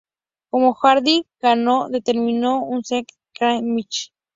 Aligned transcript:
Como 0.49 0.73
Hardy 0.73 1.27
ganó, 1.43 1.87
determinó 1.87 2.63
un 2.65 2.83
"Steel 2.83 3.05
Cage 3.35 3.61
Match". 3.61 4.07